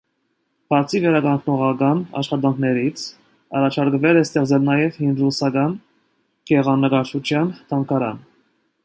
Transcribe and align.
Բացի 0.73 0.99
վերականգնողական 1.01 1.99
աշխատանքներից, 2.21 3.03
առաջարկվել 3.59 4.21
է 4.21 4.23
ստեղծել 4.29 4.65
նաև 4.71 4.97
հինռուսական 5.05 5.77
գեղանկարչության 6.53 7.53
թանգարան։ 7.71 8.25